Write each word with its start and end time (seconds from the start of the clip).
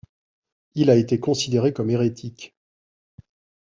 Il 0.73 0.89
a 0.89 0.95
été 0.95 1.19
considéré 1.19 1.73
comme 1.73 1.91
hérétique. 1.91 2.55